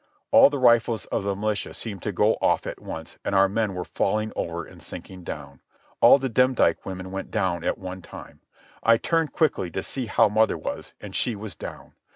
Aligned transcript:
All 0.31 0.49
the 0.49 0.57
rifles 0.57 1.05
of 1.11 1.21
the 1.21 1.35
militia 1.35 1.75
seemed 1.75 2.01
to 2.01 2.11
go 2.11 2.33
off 2.41 2.65
at 2.65 2.81
once, 2.81 3.19
and 3.23 3.35
our 3.35 3.47
men 3.47 3.75
were 3.75 3.85
falling 3.85 4.33
over 4.35 4.65
and 4.65 4.81
sinking 4.81 5.23
down. 5.23 5.61
All 6.01 6.17
the 6.17 6.27
Demdike 6.27 6.87
women 6.87 7.11
went 7.11 7.29
down 7.29 7.63
at 7.63 7.77
one 7.77 8.01
time. 8.01 8.39
I 8.81 8.97
turned 8.97 9.31
quickly 9.31 9.69
to 9.69 9.83
see 9.83 10.07
how 10.07 10.27
mother 10.27 10.57
was, 10.57 10.95
and 11.01 11.15
she 11.15 11.35
was 11.35 11.53
down. 11.53 11.93